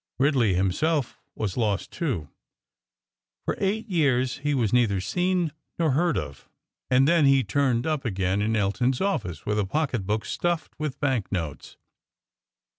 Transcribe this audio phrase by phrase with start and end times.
[0.17, 2.27] Ridley himself was lost too.
[3.45, 6.49] For eight years he was neither seen nor heard of;
[6.89, 10.99] and then he turned up again in Elton's office with a pocket book stuffed with
[10.99, 11.77] bank notes.